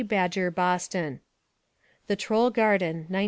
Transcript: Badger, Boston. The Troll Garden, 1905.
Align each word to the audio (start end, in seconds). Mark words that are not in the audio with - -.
Badger, 0.07 0.49
Boston. 0.49 1.19
The 2.07 2.15
Troll 2.15 2.49
Garden, 2.49 3.01
1905. 3.09 3.19